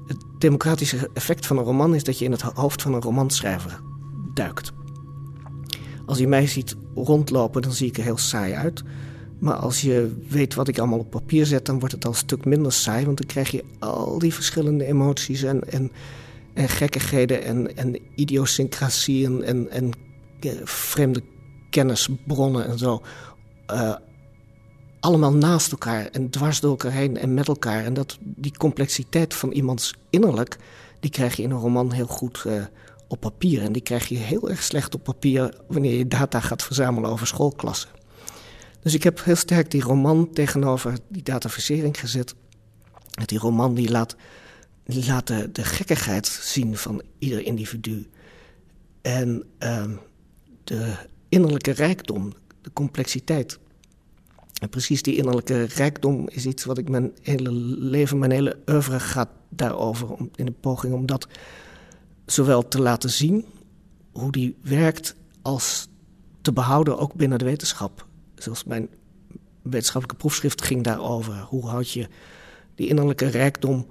het 0.06 0.24
democratische 0.38 1.10
effect 1.12 1.46
van 1.46 1.58
een 1.58 1.64
roman 1.64 1.94
is 1.94 2.04
dat 2.04 2.18
je 2.18 2.24
in 2.24 2.32
het 2.32 2.40
hoofd 2.40 2.82
van 2.82 2.94
een 2.94 3.00
romanschrijver 3.00 3.80
duikt. 4.34 4.72
Als 6.06 6.18
je 6.18 6.28
mij 6.28 6.46
ziet 6.46 6.76
rondlopen, 6.94 7.62
dan 7.62 7.72
zie 7.72 7.88
ik 7.88 7.96
er 7.96 8.02
heel 8.02 8.18
saai 8.18 8.52
uit. 8.54 8.82
Maar 9.38 9.54
als 9.54 9.80
je 9.80 10.16
weet 10.28 10.54
wat 10.54 10.68
ik 10.68 10.78
allemaal 10.78 10.98
op 10.98 11.10
papier 11.10 11.46
zet, 11.46 11.66
dan 11.66 11.78
wordt 11.78 11.94
het 11.94 12.04
al 12.04 12.10
een 12.10 12.16
stuk 12.16 12.44
minder 12.44 12.72
saai. 12.72 13.04
Want 13.04 13.18
dan 13.18 13.26
krijg 13.26 13.50
je 13.50 13.64
al 13.78 14.18
die 14.18 14.34
verschillende 14.34 14.84
emoties 14.84 15.42
en, 15.42 15.72
en, 15.72 15.92
en 16.54 16.68
gekkigheden 16.68 17.42
en, 17.42 17.76
en 17.76 17.98
idiosyncrasieën 18.14 19.42
en, 19.42 19.70
en 19.70 19.90
eh, 20.40 20.50
vreemde 20.64 21.22
kennisbronnen 21.70 22.66
en 22.66 22.78
zo. 22.78 23.02
Uh, 23.70 23.94
allemaal 25.00 25.32
naast 25.32 25.72
elkaar 25.72 26.06
en 26.06 26.30
dwars 26.30 26.60
door 26.60 26.70
elkaar 26.70 26.92
heen 26.92 27.16
en 27.16 27.34
met 27.34 27.48
elkaar. 27.48 27.84
En 27.84 27.94
dat, 27.94 28.18
die 28.20 28.56
complexiteit 28.56 29.34
van 29.34 29.50
iemands 29.50 29.94
innerlijk, 30.10 30.56
die 31.00 31.10
krijg 31.10 31.36
je 31.36 31.42
in 31.42 31.50
een 31.50 31.58
roman 31.58 31.92
heel 31.92 32.06
goed 32.06 32.44
uh, 32.46 32.64
op 33.08 33.20
papier. 33.20 33.62
En 33.62 33.72
die 33.72 33.82
krijg 33.82 34.08
je 34.08 34.16
heel 34.16 34.50
erg 34.50 34.62
slecht 34.62 34.94
op 34.94 35.02
papier 35.02 35.54
wanneer 35.68 35.98
je 35.98 36.08
data 36.08 36.40
gaat 36.40 36.62
verzamelen 36.62 37.10
over 37.10 37.26
schoolklassen. 37.26 37.90
Dus 38.82 38.94
ik 38.94 39.02
heb 39.02 39.24
heel 39.24 39.36
sterk 39.36 39.70
die 39.70 39.82
roman 39.82 40.30
tegenover 40.32 40.98
die 41.08 41.22
datafisering 41.22 42.00
gezet. 42.00 42.34
Die 43.24 43.38
roman 43.38 43.74
die 43.74 43.90
laat, 43.90 44.16
de 45.52 45.64
gekkigheid 45.64 46.26
zien 46.26 46.76
van 46.76 47.02
ieder 47.18 47.44
individu. 47.44 48.08
En 49.02 49.44
ehm, 49.58 49.96
de 50.64 50.94
innerlijke 51.28 51.70
rijkdom, 51.70 52.32
de 52.62 52.70
complexiteit. 52.72 53.58
En 54.60 54.68
precies 54.68 55.02
die 55.02 55.16
innerlijke 55.16 55.62
rijkdom 55.62 56.28
is 56.28 56.46
iets 56.46 56.64
wat 56.64 56.78
ik 56.78 56.88
mijn 56.88 57.12
hele 57.22 57.50
leven, 57.78 58.18
mijn 58.18 58.30
hele 58.30 58.58
oeuvre 58.66 59.00
gaat 59.00 59.28
daarover. 59.48 60.08
Om, 60.08 60.30
in 60.34 60.46
een 60.46 60.60
poging 60.60 60.94
om 60.94 61.06
dat 61.06 61.28
zowel 62.26 62.68
te 62.68 62.80
laten 62.80 63.10
zien, 63.10 63.44
hoe 64.12 64.32
die 64.32 64.56
werkt, 64.60 65.14
als 65.42 65.88
te 66.40 66.52
behouden 66.52 66.98
ook 66.98 67.14
binnen 67.14 67.38
de 67.38 67.44
wetenschap. 67.44 68.06
Zoals 68.34 68.64
mijn 68.64 68.88
wetenschappelijke 69.62 70.20
proefschrift 70.20 70.62
ging 70.62 70.84
daarover. 70.84 71.40
Hoe 71.40 71.66
houd 71.66 71.90
je 71.90 72.08
die 72.74 72.88
innerlijke 72.88 73.26
rijkdom 73.26 73.86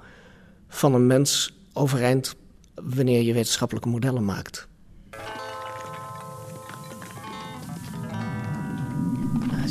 van 0.67 0.94
een 0.94 1.08
mens 1.08 1.58
overeind 1.74 2.36
wanneer 2.75 3.22
je 3.22 3.34
wetenschappelijke 3.34 3.89
modellen 3.89 4.25
maakt? 4.25 4.67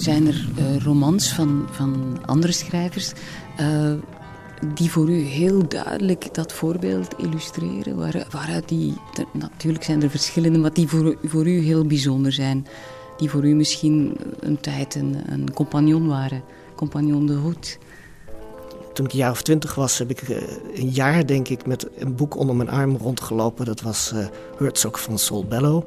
Zijn 0.06 0.26
er 0.26 0.48
uh, 0.58 0.76
romans 0.76 1.32
van, 1.32 1.68
van 1.70 2.18
andere 2.26 2.52
schrijvers 2.52 3.12
uh, 3.60 3.92
die 4.74 4.90
voor 4.90 5.08
u 5.08 5.18
heel 5.18 5.68
duidelijk 5.68 6.34
dat 6.34 6.52
voorbeeld 6.52 7.14
illustreren? 7.16 7.96
Waar, 7.96 8.26
waaruit 8.30 8.68
die, 8.68 8.94
natuurlijk 9.32 9.84
zijn 9.84 10.02
er 10.02 10.10
verschillende, 10.10 10.58
maar 10.58 10.72
die 10.72 10.88
voor, 10.88 11.16
voor 11.24 11.46
u 11.46 11.58
heel 11.58 11.86
bijzonder 11.86 12.32
zijn. 12.32 12.66
Die 13.16 13.30
voor 13.30 13.46
u 13.46 13.54
misschien 13.54 14.16
een 14.40 14.60
tijd 14.60 14.94
een, 14.94 15.16
een 15.26 15.52
compagnon 15.52 16.06
waren, 16.06 16.42
compagnon 16.74 17.26
de 17.26 17.34
Hoed. 17.34 17.78
Toen 18.92 19.06
ik 19.06 19.12
een 19.12 19.18
jaar 19.18 19.30
of 19.30 19.42
twintig 19.42 19.74
was, 19.74 19.98
heb 19.98 20.10
ik 20.10 20.28
uh, 20.28 20.36
een 20.74 20.90
jaar, 20.90 21.26
denk 21.26 21.48
ik, 21.48 21.66
met 21.66 21.88
een 21.98 22.14
boek 22.14 22.36
onder 22.36 22.56
mijn 22.56 22.70
arm 22.70 22.96
rondgelopen. 22.96 23.64
Dat 23.64 23.80
was 23.80 24.12
uh, 24.14 24.26
Herzog 24.58 25.00
van 25.00 25.18
Sol 25.18 25.44
Bello. 25.44 25.84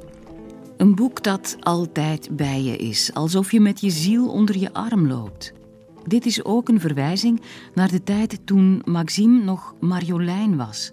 Een 0.80 0.96
boek 0.96 1.24
dat 1.24 1.58
altijd 1.60 2.30
bij 2.32 2.62
je 2.62 2.78
is, 2.78 3.14
alsof 3.14 3.52
je 3.52 3.60
met 3.60 3.82
je 3.82 3.90
ziel 3.90 4.30
onder 4.30 4.58
je 4.58 4.74
arm 4.74 5.08
loopt. 5.08 5.54
Dit 6.06 6.26
is 6.26 6.44
ook 6.44 6.70
een 6.70 6.80
verwijzing 6.80 7.42
naar 7.74 7.92
de 7.92 8.04
tijd 8.04 8.40
toen 8.46 8.82
Maxime 8.86 9.44
nog 9.44 9.76
Marjolein 9.80 10.58
was. 10.58 10.92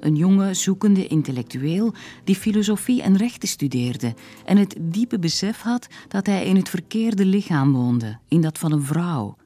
Een 0.00 0.16
jonge, 0.16 0.54
zoekende 0.54 1.06
intellectueel 1.06 1.94
die 2.24 2.36
filosofie 2.36 3.02
en 3.02 3.16
rechten 3.16 3.48
studeerde 3.48 4.14
en 4.44 4.56
het 4.56 4.76
diepe 4.80 5.18
besef 5.18 5.60
had 5.60 5.86
dat 6.08 6.26
hij 6.26 6.44
in 6.44 6.56
het 6.56 6.68
verkeerde 6.68 7.24
lichaam 7.24 7.72
woonde, 7.72 8.18
in 8.28 8.40
dat 8.40 8.58
van 8.58 8.72
een 8.72 8.84
vrouw. 8.84 9.36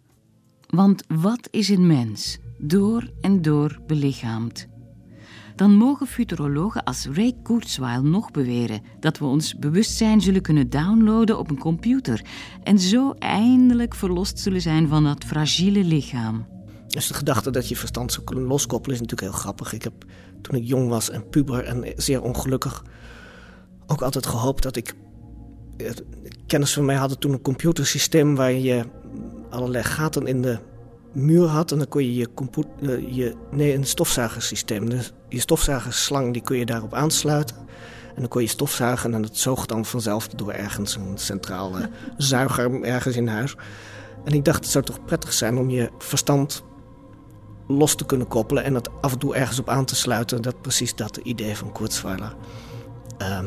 Want 0.66 1.04
wat 1.08 1.48
is 1.50 1.68
een 1.68 1.86
mens? 1.86 2.38
Door 2.58 3.10
en 3.20 3.42
door 3.42 3.80
belichaamd 3.86 4.69
dan 5.60 5.74
mogen 5.74 6.06
futurologen 6.06 6.84
als 6.84 7.06
Ray 7.12 7.34
Kurzweil 7.42 8.02
nog 8.02 8.30
beweren 8.30 8.82
dat 9.00 9.18
we 9.18 9.24
ons 9.24 9.58
bewustzijn 9.58 10.20
zullen 10.20 10.42
kunnen 10.42 10.70
downloaden 10.70 11.38
op 11.38 11.50
een 11.50 11.58
computer 11.58 12.24
en 12.62 12.78
zo 12.78 13.12
eindelijk 13.18 13.94
verlost 13.94 14.38
zullen 14.38 14.60
zijn 14.60 14.88
van 14.88 15.04
dat 15.04 15.24
fragiele 15.24 15.84
lichaam. 15.84 16.46
Dus 16.86 17.06
de 17.06 17.14
gedachte 17.14 17.50
dat 17.50 17.68
je 17.68 17.76
verstand 17.76 18.12
zou 18.12 18.24
kunnen 18.24 18.44
loskoppelen 18.44 18.94
is 18.96 19.02
natuurlijk 19.02 19.32
heel 19.32 19.40
grappig. 19.40 19.72
Ik 19.72 19.82
heb 19.82 20.04
toen 20.42 20.56
ik 20.56 20.66
jong 20.66 20.88
was 20.88 21.10
en 21.10 21.28
puber 21.28 21.64
en 21.64 21.92
zeer 21.96 22.22
ongelukkig 22.22 22.84
ook 23.86 24.02
altijd 24.02 24.26
gehoopt 24.26 24.62
dat 24.62 24.76
ik. 24.76 24.94
Eh, 25.76 25.90
kennis 26.46 26.72
van 26.72 26.84
mij 26.84 26.96
hadden 26.96 27.18
toen 27.18 27.32
een 27.32 27.42
computersysteem 27.42 28.34
waar 28.34 28.52
je 28.52 28.84
allerlei 29.50 29.84
gaten 29.84 30.26
in 30.26 30.42
de 30.42 30.58
muur 31.12 31.46
had. 31.46 31.72
En 31.72 31.78
dan 31.78 31.88
kon 31.88 32.04
je 32.04 32.14
je, 32.14 32.28
uh, 32.80 33.14
je 33.14 33.34
nee, 33.50 33.74
een 33.74 33.86
stofzuigersysteem. 33.86 34.88
Dus 34.88 35.12
je 35.28 35.40
stofzuigerslang 35.40 36.32
die 36.32 36.42
kun 36.42 36.56
je 36.56 36.66
daarop 36.66 36.94
aansluiten. 36.94 37.56
En 38.14 38.20
dan 38.20 38.28
kon 38.28 38.42
je 38.42 38.48
stofzuigen 38.48 39.14
en 39.14 39.22
dat 39.22 39.36
zoog 39.36 39.66
dan 39.66 39.84
vanzelf 39.84 40.28
door 40.28 40.52
ergens 40.52 40.96
een 40.96 41.18
centrale 41.18 41.90
zuiger 42.16 42.82
ergens 42.82 43.16
in 43.16 43.28
huis. 43.28 43.56
En 44.24 44.32
ik 44.32 44.44
dacht, 44.44 44.60
het 44.60 44.72
zou 44.72 44.84
toch 44.84 45.04
prettig 45.04 45.32
zijn 45.32 45.58
om 45.58 45.70
je 45.70 45.90
verstand 45.98 46.62
los 47.66 47.94
te 47.94 48.06
kunnen 48.06 48.28
koppelen 48.28 48.64
en 48.64 48.72
dat 48.72 48.90
af 49.00 49.12
en 49.12 49.18
toe 49.18 49.34
ergens 49.34 49.58
op 49.58 49.68
aan 49.68 49.84
te 49.84 49.96
sluiten. 49.96 50.42
Dat 50.42 50.60
precies 50.60 50.94
dat 50.94 51.16
idee 51.16 51.56
van 51.56 51.72
Kurzweiler. 51.72 52.34
Uh, 53.18 53.40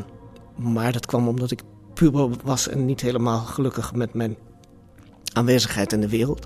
maar 0.55 0.91
dat 0.91 1.05
kwam 1.05 1.27
omdat 1.27 1.51
ik 1.51 1.61
puber 1.93 2.29
was 2.43 2.67
en 2.67 2.85
niet 2.85 3.01
helemaal 3.01 3.39
gelukkig 3.39 3.93
met 3.93 4.13
mijn 4.13 4.37
aanwezigheid 5.33 5.93
in 5.93 6.01
de 6.01 6.09
wereld. 6.09 6.45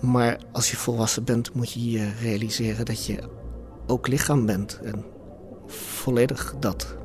Maar 0.00 0.38
als 0.52 0.70
je 0.70 0.76
volwassen 0.76 1.24
bent, 1.24 1.54
moet 1.54 1.72
je 1.72 1.90
je 1.90 2.12
realiseren 2.20 2.84
dat 2.84 3.06
je 3.06 3.18
ook 3.86 4.08
lichaam 4.08 4.46
bent. 4.46 4.80
En 4.82 5.04
volledig 5.66 6.54
dat. 6.60 6.96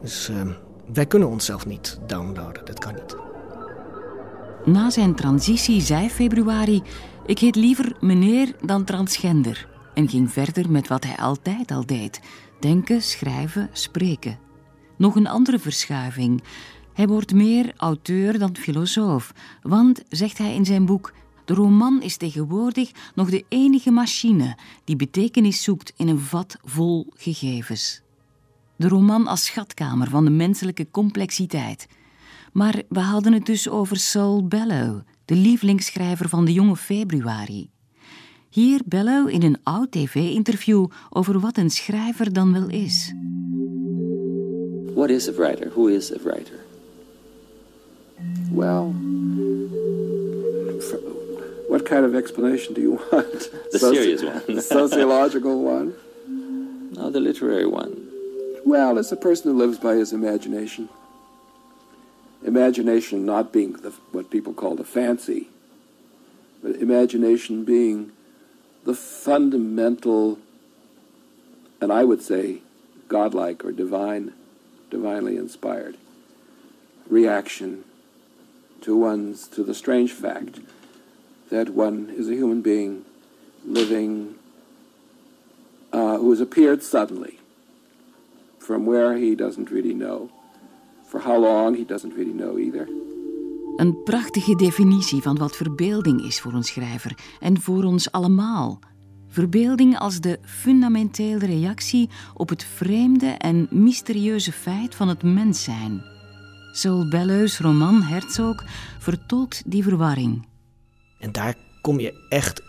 Dus 0.00 0.28
uh, 0.30 0.50
wij 0.92 1.06
kunnen 1.06 1.28
onszelf 1.28 1.66
niet 1.66 1.98
downloaden, 2.06 2.64
dat 2.64 2.78
kan 2.78 2.94
niet. 2.94 3.16
Na 4.64 4.90
zijn 4.90 5.14
transitie 5.14 5.80
zei 5.80 6.10
februari: 6.10 6.82
Ik 7.26 7.38
heet 7.38 7.56
liever 7.56 7.96
meneer 8.00 8.56
dan 8.64 8.84
transgender. 8.84 9.68
En 9.94 10.08
ging 10.08 10.32
verder 10.32 10.70
met 10.70 10.88
wat 10.88 11.04
hij 11.04 11.16
altijd 11.16 11.70
al 11.70 11.86
deed: 11.86 12.20
denken, 12.60 13.02
schrijven, 13.02 13.68
spreken. 13.72 14.38
Nog 14.96 15.16
een 15.16 15.26
andere 15.26 15.58
verschuiving. 15.58 16.42
Hij 16.96 17.06
wordt 17.06 17.34
meer 17.34 17.72
auteur 17.76 18.38
dan 18.38 18.56
filosoof, 18.56 19.32
want, 19.62 20.02
zegt 20.08 20.38
hij 20.38 20.54
in 20.54 20.64
zijn 20.64 20.86
boek, 20.86 21.12
de 21.44 21.54
roman 21.54 22.02
is 22.02 22.16
tegenwoordig 22.16 22.90
nog 23.14 23.30
de 23.30 23.44
enige 23.48 23.90
machine 23.90 24.56
die 24.84 24.96
betekenis 24.96 25.62
zoekt 25.62 25.92
in 25.96 26.08
een 26.08 26.18
vat 26.18 26.56
vol 26.64 27.06
gegevens. 27.14 28.00
De 28.76 28.88
roman 28.88 29.26
als 29.26 29.44
schatkamer 29.44 30.10
van 30.10 30.24
de 30.24 30.30
menselijke 30.30 30.90
complexiteit. 30.90 31.86
Maar 32.52 32.82
we 32.88 33.00
hadden 33.00 33.32
het 33.32 33.46
dus 33.46 33.68
over 33.68 33.96
Saul 33.96 34.46
Bellow, 34.46 35.00
de 35.24 35.34
lievelingsschrijver 35.34 36.28
van 36.28 36.44
de 36.44 36.52
jonge 36.52 36.76
februari. 36.76 37.70
Hier 38.50 38.80
Bellow 38.84 39.28
in 39.28 39.42
een 39.42 39.58
oud 39.62 39.90
tv-interview 39.90 40.86
over 41.10 41.40
wat 41.40 41.56
een 41.56 41.70
schrijver 41.70 42.32
dan 42.32 42.52
wel 42.52 42.68
is. 42.68 43.14
What 44.94 45.10
is 45.10 45.28
a 45.28 45.32
writer? 45.32 45.70
Who 45.70 45.86
is 45.86 46.12
a 46.12 46.18
writer? 46.22 46.65
Well, 48.50 48.90
what 51.68 51.84
kind 51.84 52.04
of 52.04 52.14
explanation 52.14 52.74
do 52.74 52.80
you 52.80 52.92
want? 53.12 53.32
The 53.72 53.78
Soci- 53.78 53.94
serious 53.94 54.22
one. 54.22 54.42
the 54.56 54.62
sociological 54.80 55.62
one? 55.62 55.94
No, 56.92 57.10
the 57.10 57.20
literary 57.20 57.66
one. 57.66 58.08
Well, 58.64 58.98
it's 58.98 59.12
a 59.12 59.16
person 59.16 59.52
who 59.52 59.58
lives 59.58 59.78
by 59.78 59.94
his 59.94 60.12
imagination. 60.12 60.88
Imagination 62.44 63.26
not 63.26 63.52
being 63.52 63.72
the, 63.74 63.90
what 64.12 64.30
people 64.30 64.52
call 64.54 64.74
the 64.76 64.84
fancy, 64.84 65.48
but 66.62 66.76
imagination 66.76 67.64
being 67.64 68.12
the 68.84 68.94
fundamental, 68.94 70.38
and 71.80 71.92
I 71.92 72.04
would 72.04 72.22
say 72.22 72.58
godlike 73.08 73.64
or 73.64 73.72
divine, 73.72 74.32
divinely 74.90 75.36
inspired 75.36 75.96
reaction 77.08 77.84
to 78.86 78.96
one's 78.96 79.48
to 79.48 79.64
the 79.64 79.74
strange 79.74 80.12
fact 80.12 80.60
that 81.50 81.68
one 81.74 82.08
is 82.16 82.28
a 82.28 82.34
human 82.34 82.60
being 82.60 83.04
living 83.64 84.36
uh, 85.92 86.16
who 86.18 86.30
has 86.30 86.40
appeared 86.40 86.82
suddenly 86.82 87.38
from 88.58 88.86
where 88.86 89.16
he 89.16 89.34
doesn't 89.34 89.70
really 89.70 89.94
know. 89.94 90.30
For 91.10 91.20
how 91.20 91.38
long 91.38 91.76
he 91.76 91.84
doesn't 91.84 92.14
really 92.14 92.32
know 92.32 92.58
either. 92.58 92.88
Een 93.76 94.02
prachtige 94.02 94.56
definitie 94.56 95.22
van 95.22 95.36
wat 95.36 95.56
verbeelding 95.56 96.24
is 96.24 96.40
voor 96.40 96.52
een 96.52 96.64
schrijver 96.64 97.18
en 97.40 97.60
voor 97.60 97.84
ons 97.84 98.12
allemaal. 98.12 98.78
Verbeelding 99.28 99.98
als 99.98 100.20
de 100.20 100.38
fundamentele 100.42 101.46
reactie 101.46 102.10
op 102.34 102.48
het 102.48 102.64
vreemde 102.64 103.26
en 103.26 103.66
mysterieuze 103.70 104.52
feit 104.52 104.94
van 104.94 105.08
het 105.08 105.22
mens 105.22 105.64
zijn. 105.64 106.15
Saul 106.76 107.08
Belleus' 107.08 107.58
roman 107.58 108.02
Herzog 108.02 108.64
vertolkt 108.98 109.62
die 109.66 109.82
verwarring. 109.82 110.46
En 111.18 111.32
daar 111.32 111.54
kom 111.80 112.00
je 112.00 112.26
echt 112.28 112.62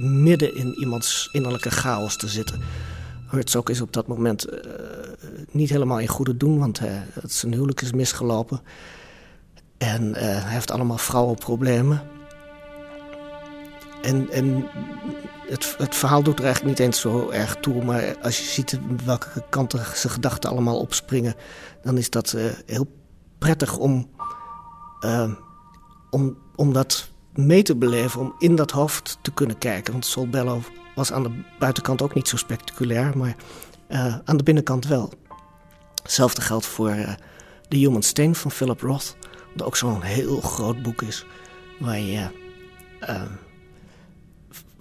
midden 0.00 0.54
in 0.54 0.74
iemands 0.74 1.28
innerlijke 1.32 1.70
chaos 1.70 2.16
te 2.16 2.28
zitten. 2.28 2.60
Herzog 3.26 3.68
is 3.68 3.80
op 3.80 3.92
dat 3.92 4.06
moment 4.06 4.52
uh, 4.52 4.58
niet 5.50 5.70
helemaal 5.70 6.00
in 6.00 6.08
goede 6.08 6.36
doen, 6.36 6.58
want 6.58 6.80
uh, 6.80 6.90
zijn 7.24 7.52
huwelijk 7.52 7.80
is 7.80 7.92
misgelopen. 7.92 8.60
En 9.78 10.02
uh, 10.02 10.14
hij 10.20 10.52
heeft 10.52 10.70
allemaal 10.70 10.98
vrouwenproblemen. 10.98 12.02
En, 14.02 14.30
en 14.30 14.66
het, 15.46 15.74
het, 15.78 15.94
verhaal 15.94 16.22
doet 16.22 16.38
er 16.38 16.44
eigenlijk 16.44 16.78
niet 16.78 16.86
eens 16.86 17.00
zo 17.00 17.30
erg 17.30 17.56
toe. 17.56 17.84
Maar 17.84 18.16
als 18.22 18.38
je 18.38 18.44
ziet 18.44 18.78
welke 19.04 19.44
kanten 19.50 19.80
zijn 19.94 20.12
gedachten 20.12 20.50
allemaal 20.50 20.78
opspringen... 20.78 21.34
dan 21.82 21.98
is 21.98 22.10
dat 22.10 22.36
heel 22.66 22.96
prettig 23.38 23.76
om, 23.76 24.10
om, 26.10 26.36
om 26.56 26.72
dat 26.72 27.10
mee 27.34 27.62
te 27.62 27.76
beleven 27.76 28.20
om 28.20 28.34
in 28.38 28.56
dat 28.56 28.70
hoofd 28.70 29.18
te 29.22 29.32
kunnen 29.32 29.58
kijken. 29.58 29.92
Want 29.92 30.06
Sol 30.06 30.28
Bello 30.28 30.60
was 30.94 31.12
aan 31.12 31.22
de 31.22 31.42
buitenkant 31.58 32.02
ook 32.02 32.14
niet 32.14 32.28
zo 32.28 32.36
spectaculair, 32.36 33.18
maar 33.18 33.36
uh, 33.88 34.16
aan 34.24 34.36
de 34.36 34.42
binnenkant 34.42 34.86
wel. 34.86 35.12
Hetzelfde 36.02 36.40
geldt 36.40 36.66
voor 36.66 36.90
uh, 36.90 37.08
The 37.68 37.76
Human 37.76 38.02
Stain 38.02 38.34
van 38.34 38.50
Philip 38.50 38.80
Roth, 38.80 39.16
dat 39.54 39.66
ook 39.66 39.76
zo'n 39.76 40.02
heel 40.02 40.40
groot 40.40 40.82
boek 40.82 41.02
is, 41.02 41.26
waar 41.78 41.98
je 41.98 42.26
uh, 43.00 43.22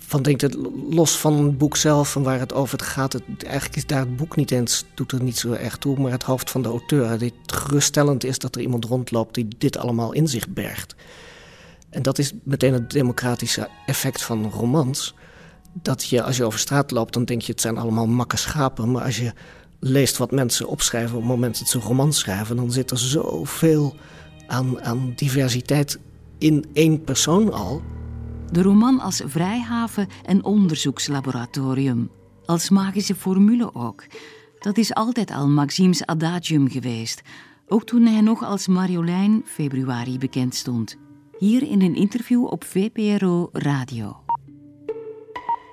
van 0.08 0.22
denkt, 0.22 0.42
het, 0.42 0.58
los 0.90 1.18
van 1.18 1.44
het 1.44 1.58
boek 1.58 1.78
zelf 1.78 2.16
en 2.16 2.24
waar 2.24 2.40
het 2.40 2.54
over 2.54 2.80
gaat, 2.80 3.14
het, 3.14 3.24
eigenlijk 3.44 3.76
is 3.76 3.86
daar 3.86 4.00
het 4.00 4.16
boek 4.16 4.36
niet 4.36 4.52
eens, 4.52 4.86
doet 4.94 5.12
er 5.12 5.24
niet 5.24 5.38
zo 5.38 5.52
erg 5.52 5.78
toe, 5.78 6.00
maar 6.00 6.12
het 6.12 6.24
hoofd 6.24 6.52
van 6.52 6.62
de 6.62 6.70
auteur. 6.70 7.10
Het 7.10 7.34
geruststellend 7.46 8.24
is 8.24 8.40
dat 8.40 8.56
er 8.56 8.62
iemand 8.62 8.86
rondloopt 8.86 9.34
die 9.34 9.48
dit 9.58 9.78
allemaal 9.78 10.14
in 10.14 10.28
zich 10.28 10.48
bergt. 10.50 10.96
En 11.90 12.02
dat 12.02 12.18
is 12.18 12.34
meteen 12.44 12.74
het 12.74 12.92
democratische 12.92 13.70
effect 13.86 14.22
van 14.22 14.52
romans. 14.52 15.16
Dat 15.74 16.06
je, 16.06 16.24
als 16.24 16.38
je 16.38 16.46
over 16.46 16.60
straat 16.60 16.92
loopt, 16.92 17.14
dan 17.14 17.26
denk 17.26 17.42
je 17.42 17.52
het 17.52 17.62
zijn 17.62 17.78
allemaal 17.78 18.08
makke 18.08 18.38
schapen. 18.38 18.92
Maar 18.92 19.04
als 19.04 19.18
je 19.18 19.34
leest 19.80 20.18
wat 20.18 20.32
mensen 20.32 20.68
opschrijven 20.68 21.16
op 21.16 21.22
het 21.22 21.32
moment 21.32 21.60
dat 21.60 21.68
ze 21.68 21.80
romans 21.80 22.20
schrijven, 22.20 22.56
dan 22.56 22.72
zit 22.72 22.92
er 22.92 23.00
zoveel 23.00 23.96
aan, 24.48 24.82
aan 24.82 25.14
diversiteit 25.16 26.00
in 26.38 26.66
één 26.74 27.04
persoon 27.04 27.54
al. 27.54 27.82
De 28.52 28.62
roman 28.62 29.00
als 29.00 29.22
vrijhaven 29.26 30.08
en 30.26 30.44
onderzoekslaboratorium. 30.44 32.12
Als 32.46 32.70
magische 32.70 33.16
formule 33.16 33.76
ook. 33.76 34.04
Dat 34.60 34.78
is 34.78 34.94
altijd 34.94 35.32
al 35.32 35.48
Maxime's 35.48 36.04
adagium 36.06 36.70
geweest. 36.70 37.22
Ook 37.68 37.84
toen 37.84 38.06
hij 38.06 38.22
nog 38.22 38.44
als 38.44 38.68
Marjolein 38.68 39.44
februari 39.46 40.18
bekend 40.18 40.56
stond. 40.56 40.96
Hier 41.38 41.64
in 41.64 41.82
een 41.82 41.96
interview 41.96 42.46
op 42.46 42.64
VPRO 42.64 43.50
Radio. 43.52 44.24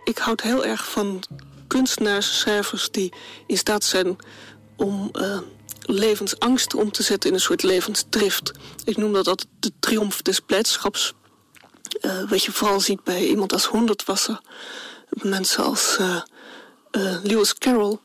Ik 0.05 0.19
houd 0.19 0.41
heel 0.41 0.65
erg 0.65 0.91
van 0.91 1.23
kunstenaars, 1.67 2.39
schrijvers 2.39 2.91
die 2.91 3.13
in 3.47 3.59
staat 3.59 3.85
zijn 3.85 4.17
om 4.77 5.11
uh, 5.13 5.39
levensangst 5.81 6.75
om 6.75 6.91
te 6.91 7.03
zetten 7.03 7.31
in 7.31 7.37
een 7.37 7.43
soort 7.43 7.63
levensdrift. 7.63 8.53
Ik 8.85 8.97
noem 8.97 9.13
dat 9.13 9.29
altijd 9.29 9.49
de 9.59 9.73
triomf 9.81 10.23
des 10.23 10.41
blijdschaps. 10.41 11.15
Uh, 12.01 12.31
wat 12.31 12.45
je 12.45 12.53
vooral 12.53 12.81
ziet 12.81 13.05
bij 13.05 13.27
iemand 13.27 13.53
als 13.53 13.65
Honderdwasser. 13.65 14.41
Mensen 15.11 15.65
als 15.65 15.97
uh, 16.01 16.21
Lewis 17.23 17.55
Carroll. 17.55 17.99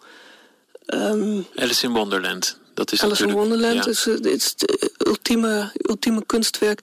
Um, 0.87 1.47
Alice 1.55 1.85
in 1.85 1.91
Wonderland. 1.91 2.59
Dat 2.73 2.91
is 2.91 3.03
Alice 3.03 3.23
in 3.27 3.31
Wonderland 3.31 3.85
ja. 3.85 3.91
is, 3.91 4.07
is 4.07 4.55
het 4.57 4.89
ultieme, 5.07 5.71
ultieme 5.81 6.25
kunstwerk. 6.25 6.81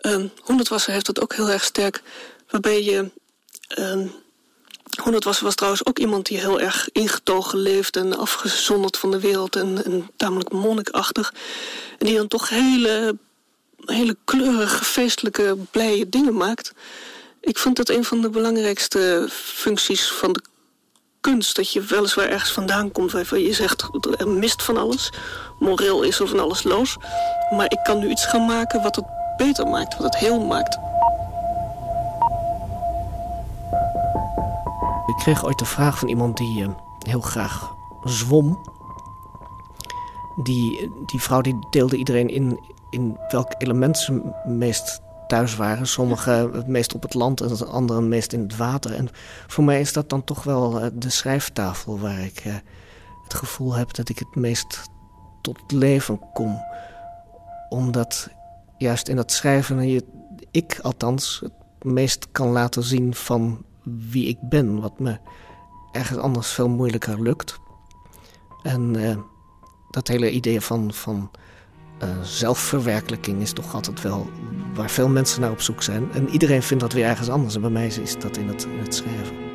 Um, 0.00 0.30
Honderdwasser 0.40 0.92
heeft 0.92 1.06
dat 1.06 1.20
ook 1.20 1.34
heel 1.34 1.50
erg 1.50 1.64
sterk. 1.64 2.02
Waarbij 2.50 2.82
je... 2.84 3.10
Um, 3.78 4.12
Honderdwasser 5.02 5.44
was 5.44 5.54
trouwens 5.54 5.86
ook 5.86 5.98
iemand 5.98 6.26
die 6.26 6.38
heel 6.38 6.60
erg 6.60 6.88
ingetogen 6.92 7.58
leeft... 7.58 7.96
en 7.96 8.16
afgezonderd 8.16 8.96
van 8.96 9.10
de 9.10 9.20
wereld 9.20 9.56
en, 9.56 9.84
en 9.84 10.10
tamelijk 10.16 10.52
monnikachtig. 10.52 11.34
En 11.98 12.06
die 12.06 12.16
dan 12.16 12.28
toch 12.28 12.48
hele, 12.48 13.16
hele 13.84 14.16
kleurige, 14.24 14.84
feestelijke, 14.84 15.56
blije 15.70 16.08
dingen 16.08 16.36
maakt. 16.36 16.72
Ik 17.40 17.58
vind 17.58 17.76
dat 17.76 17.88
een 17.88 18.04
van 18.04 18.20
de 18.20 18.30
belangrijkste 18.30 19.26
functies 19.30 20.10
van 20.10 20.32
de 20.32 20.42
kunst. 21.20 21.56
Dat 21.56 21.72
je 21.72 21.80
weliswaar 21.80 22.28
ergens 22.28 22.52
vandaan 22.52 22.92
komt 22.92 23.12
waarvan 23.12 23.40
je 23.40 23.52
zegt... 23.52 23.88
er 24.18 24.28
mist 24.28 24.62
van 24.62 24.76
alles, 24.76 25.12
moreel 25.58 26.02
is 26.02 26.18
er 26.18 26.28
van 26.28 26.40
alles 26.40 26.62
los. 26.62 26.96
Maar 27.50 27.70
ik 27.70 27.80
kan 27.82 27.98
nu 27.98 28.10
iets 28.10 28.26
gaan 28.26 28.46
maken 28.46 28.82
wat 28.82 28.96
het 28.96 29.04
beter 29.36 29.66
maakt, 29.66 29.94
wat 29.94 30.04
het 30.04 30.16
heel 30.16 30.40
maakt. 30.40 30.78
Ik 35.06 35.16
kreeg 35.18 35.44
ooit 35.44 35.58
de 35.58 35.64
vraag 35.64 35.98
van 35.98 36.08
iemand 36.08 36.36
die 36.36 36.62
uh, 36.62 36.68
heel 36.98 37.20
graag 37.20 37.74
zwom. 38.04 38.70
Die, 40.36 40.90
die 41.06 41.20
vrouw 41.20 41.40
die 41.40 41.58
deelde 41.70 41.96
iedereen 41.96 42.28
in, 42.28 42.60
in 42.92 43.18
welk 43.28 43.54
element 43.58 43.98
ze 43.98 44.32
meest 44.46 45.00
thuis 45.26 45.56
waren. 45.56 45.86
Sommigen 45.86 46.52
het 46.52 46.66
meest 46.66 46.94
op 46.94 47.02
het 47.02 47.14
land 47.14 47.40
en 47.40 47.68
anderen 47.68 48.08
meest 48.08 48.32
in 48.32 48.40
het 48.40 48.56
water. 48.56 48.94
En 48.94 49.08
voor 49.46 49.64
mij 49.64 49.80
is 49.80 49.92
dat 49.92 50.08
dan 50.08 50.24
toch 50.24 50.42
wel 50.42 50.84
uh, 50.84 50.90
de 50.92 51.10
schrijftafel 51.10 51.98
waar 51.98 52.18
ik 52.18 52.44
uh, 52.44 52.54
het 53.22 53.34
gevoel 53.34 53.74
heb 53.74 53.94
dat 53.94 54.08
ik 54.08 54.18
het 54.18 54.34
meest 54.34 54.80
tot 55.40 55.72
leven 55.72 56.20
kom. 56.32 56.62
Omdat 57.68 58.28
juist 58.78 59.08
in 59.08 59.16
dat 59.16 59.32
schrijven 59.32 59.88
je, 59.88 60.04
ik 60.50 60.78
althans 60.82 61.40
het 61.42 61.84
meest 61.92 62.28
kan 62.32 62.48
laten 62.48 62.82
zien 62.82 63.14
van 63.14 63.64
wie 63.82 64.28
ik 64.28 64.38
ben. 64.40 64.80
Wat 64.80 64.98
me 64.98 65.18
ergens 65.92 66.18
anders 66.18 66.48
veel 66.48 66.68
moeilijker 66.68 67.22
lukt. 67.22 67.60
En 68.62 68.94
uh, 68.94 69.16
dat 69.90 70.08
hele 70.08 70.30
idee 70.30 70.60
van, 70.60 70.92
van 70.92 71.30
uh, 72.02 72.08
zelfverwerkelijking 72.22 73.40
is 73.40 73.52
toch 73.52 73.74
altijd 73.74 74.02
wel 74.02 74.30
waar 74.74 74.90
veel 74.90 75.08
mensen 75.08 75.40
naar 75.40 75.50
op 75.50 75.60
zoek 75.60 75.82
zijn. 75.82 76.12
En 76.12 76.28
iedereen 76.28 76.62
vindt 76.62 76.82
dat 76.82 76.92
weer 76.92 77.04
ergens 77.04 77.28
anders. 77.28 77.54
En 77.54 77.60
bij 77.60 77.70
mij 77.70 77.86
is 77.86 78.18
dat 78.18 78.36
in 78.36 78.48
het, 78.48 78.64
in 78.64 78.78
het 78.78 78.94
schrijven. 78.94 79.50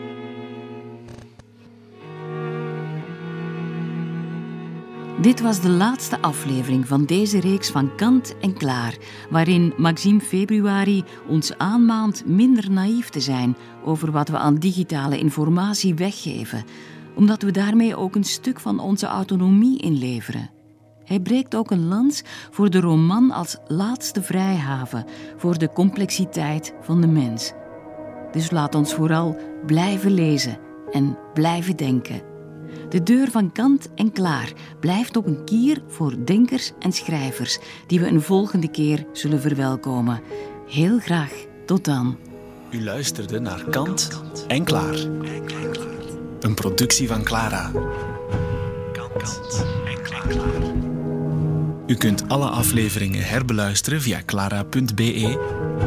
Dit 5.21 5.41
was 5.41 5.61
de 5.61 5.69
laatste 5.69 6.21
aflevering 6.21 6.87
van 6.87 7.05
deze 7.05 7.39
reeks 7.39 7.69
van 7.69 7.95
Kant 7.95 8.37
en 8.41 8.53
Klaar, 8.53 8.97
waarin 9.29 9.73
Maxime 9.77 10.19
Februari 10.19 11.03
ons 11.27 11.57
aanmaant 11.57 12.25
minder 12.25 12.71
naïef 12.71 13.09
te 13.09 13.19
zijn 13.19 13.55
over 13.83 14.11
wat 14.11 14.29
we 14.29 14.37
aan 14.37 14.55
digitale 14.55 15.19
informatie 15.19 15.95
weggeven, 15.95 16.65
omdat 17.15 17.41
we 17.41 17.51
daarmee 17.51 17.95
ook 17.95 18.15
een 18.15 18.23
stuk 18.23 18.59
van 18.59 18.79
onze 18.79 19.05
autonomie 19.05 19.79
inleveren. 19.79 20.56
Hij 21.07 21.19
breekt 21.19 21.55
ook 21.55 21.71
een 21.71 21.87
lans 21.87 22.21
voor 22.51 22.69
de 22.69 22.79
roman 22.79 23.31
als 23.31 23.57
laatste 23.67 24.21
vrijhaven, 24.21 25.05
voor 25.37 25.57
de 25.57 25.71
complexiteit 25.71 26.73
van 26.81 27.01
de 27.01 27.07
mens. 27.07 27.53
Dus 28.31 28.51
laat 28.51 28.75
ons 28.75 28.93
vooral 28.93 29.37
blijven 29.65 30.11
lezen 30.11 30.57
en 30.91 31.17
blijven 31.33 31.75
denken. 31.75 32.21
De 32.89 33.03
deur 33.03 33.31
van 33.31 33.51
kant 33.51 33.89
en 33.95 34.11
klaar 34.11 34.51
blijft 34.79 35.15
op 35.15 35.25
een 35.25 35.43
kier 35.45 35.81
voor 35.87 36.25
denkers 36.25 36.71
en 36.79 36.91
schrijvers, 36.91 37.59
die 37.87 37.99
we 37.99 38.07
een 38.07 38.21
volgende 38.21 38.67
keer 38.67 39.05
zullen 39.11 39.41
verwelkomen. 39.41 40.21
Heel 40.67 40.99
graag 40.99 41.45
tot 41.65 41.85
dan. 41.85 42.17
U 42.69 42.83
luisterde 42.83 43.39
naar 43.39 43.63
Kant 43.69 44.23
en 44.47 44.63
Klaar. 44.63 44.95
Een 46.39 46.53
productie 46.55 47.07
van 47.07 47.23
Clara. 47.23 47.71
Kant 48.91 49.65
en 49.85 50.01
Klaar. 50.01 50.66
U 51.87 51.95
kunt 51.95 52.29
alle 52.29 52.45
afleveringen 52.45 53.23
herbeluisteren 53.23 54.01
via 54.01 54.21
clara.be 54.25 55.39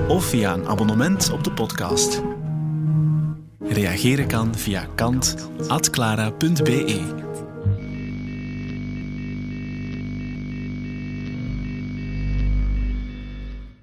of 0.09 0.25
via 0.25 0.53
een 0.53 0.69
abonnement 0.69 1.31
op 1.31 1.45
de 1.45 1.53
podcast. 1.53 2.23
Reageren 3.61 4.27
kan 4.27 4.55
via 4.55 4.87
kant.clara.be. 4.95 7.29